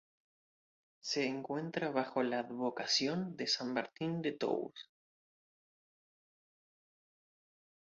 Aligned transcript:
Se 1.03 1.27
encuentra 1.27 1.91
bajo 1.91 2.23
la 2.23 2.39
advocación 2.39 3.37
de 3.37 3.45
San 3.45 3.71
Martín 3.71 4.23
de 4.23 4.31
Tours. 4.31 4.89